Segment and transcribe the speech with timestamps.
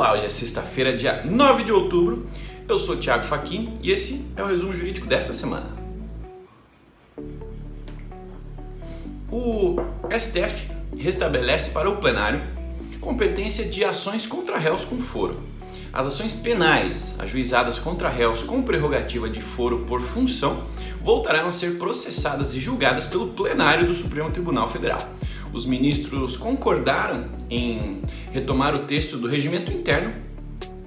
[0.00, 2.26] Olá, hoje é sexta-feira, dia 9 de outubro.
[2.66, 5.76] Eu sou Thiago Faquin e esse é o resumo jurídico desta semana.
[9.30, 9.76] O
[10.18, 12.40] STF restabelece para o plenário
[12.98, 15.38] competência de ações contra réus com foro.
[15.92, 20.64] As ações penais ajuizadas contra réus com prerrogativa de foro por função
[21.02, 25.00] voltarão a ser processadas e julgadas pelo plenário do Supremo Tribunal Federal
[25.52, 30.12] os ministros concordaram em retomar o texto do regimento interno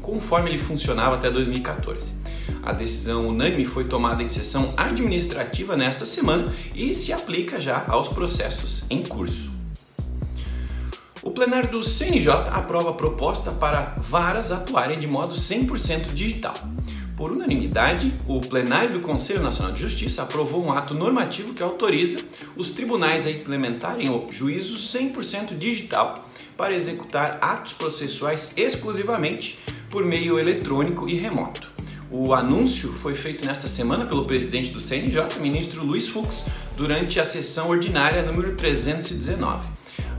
[0.00, 2.12] conforme ele funcionava até 2014.
[2.62, 8.08] A decisão unânime foi tomada em sessão administrativa nesta semana e se aplica já aos
[8.08, 9.50] processos em curso.
[11.22, 16.54] O plenário do CNJ aprova a proposta para varas atuarem de modo 100% digital.
[17.16, 22.22] Por unanimidade, o plenário do Conselho Nacional de Justiça aprovou um ato normativo que autoriza
[22.54, 30.38] os tribunais a implementarem o juízo 100% digital para executar atos processuais exclusivamente por meio
[30.38, 31.70] eletrônico e remoto.
[32.10, 36.44] O anúncio foi feito nesta semana pelo presidente do CNJ, ministro Luiz Fux,
[36.76, 39.66] durante a sessão ordinária número 319.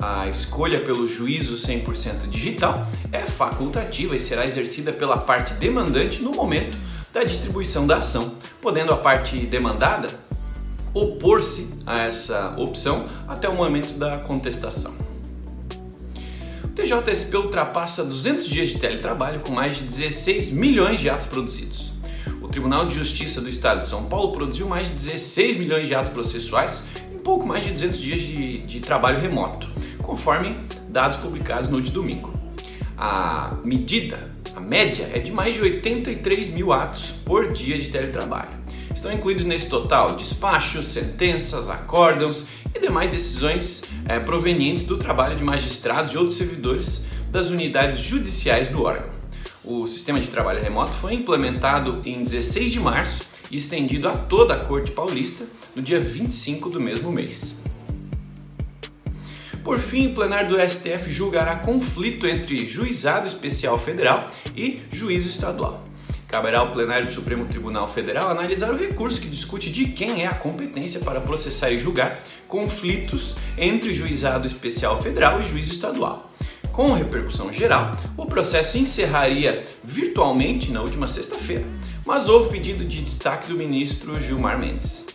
[0.00, 6.30] A escolha pelo juízo 100% digital é facultativa e será exercida pela parte demandante no
[6.30, 6.76] momento
[7.14, 10.08] da distribuição da ação, podendo a parte demandada
[10.92, 14.92] opor-se a essa opção até o momento da contestação.
[16.64, 21.92] O TJSP ultrapassa 200 dias de teletrabalho com mais de 16 milhões de atos produzidos.
[22.42, 25.94] O Tribunal de Justiça do Estado de São Paulo produziu mais de 16 milhões de
[25.94, 29.68] atos processuais em pouco mais de 200 dias de, de trabalho remoto
[30.02, 30.56] conforme
[30.88, 32.32] dados publicados no de domingo.
[32.96, 38.50] A medida, a média, é de mais de 83 mil atos por dia de teletrabalho.
[38.94, 45.42] Estão incluídos nesse total despachos, sentenças, acórdãos e demais decisões é, provenientes do trabalho de
[45.42, 49.10] magistrados e outros servidores das unidades judiciais do órgão.
[49.64, 54.54] O sistema de trabalho remoto foi implementado em 16 de março e estendido a toda
[54.54, 57.63] a Corte Paulista no dia 25 do mesmo mês.
[59.64, 65.82] Por fim, o plenário do STF julgará conflito entre juizado especial federal e juízo estadual.
[66.28, 70.26] Caberá ao plenário do Supremo Tribunal Federal analisar o recurso que discute de quem é
[70.26, 76.28] a competência para processar e julgar conflitos entre juizado especial federal e juízo estadual.
[76.70, 81.64] Com repercussão geral, o processo encerraria virtualmente na última sexta-feira,
[82.04, 85.13] mas houve pedido de destaque do ministro Gilmar Mendes.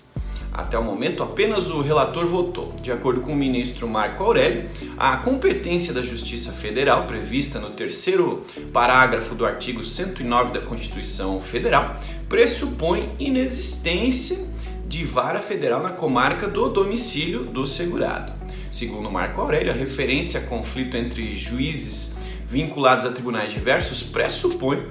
[0.53, 2.73] Até o momento, apenas o relator votou.
[2.81, 8.43] De acordo com o ministro Marco Aurélio, a competência da Justiça Federal, prevista no terceiro
[8.73, 14.37] parágrafo do artigo 109 da Constituição Federal, pressupõe inexistência
[14.87, 18.33] de vara federal na comarca do domicílio do segurado.
[18.71, 22.17] Segundo Marco Aurélio, a referência a conflito entre juízes
[22.47, 24.87] vinculados a tribunais diversos pressupõe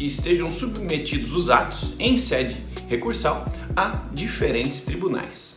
[0.00, 2.56] que estejam submetidos os atos em sede
[2.88, 5.56] recursal a diferentes tribunais.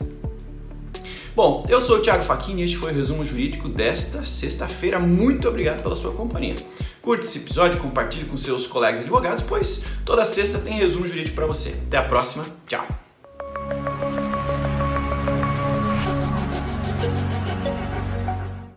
[1.33, 4.99] Bom, eu sou o Thiago Faquini e este foi o resumo jurídico desta sexta-feira.
[4.99, 6.57] Muito obrigado pela sua companhia.
[7.01, 11.45] Curte esse episódio, compartilhe com seus colegas advogados, pois toda sexta tem resumo jurídico para
[11.45, 11.69] você.
[11.87, 13.02] Até a próxima, tchau!